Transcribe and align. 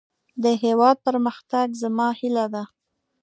د 0.43 0.45
هيواد 0.63 0.97
پرمختګ 1.07 1.67
زما 1.83 2.07
هيله 2.19 2.45
ده. 2.53 2.63